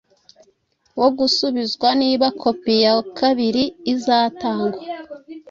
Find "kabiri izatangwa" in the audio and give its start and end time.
3.19-4.79